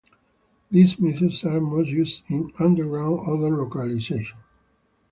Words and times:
These 0.71 0.97
methods 0.99 1.43
are 1.43 1.61
most 1.61 1.89
used 1.89 2.23
in 2.27 2.51
underground 2.57 3.19
odor 3.27 3.55
localization. 3.55 4.25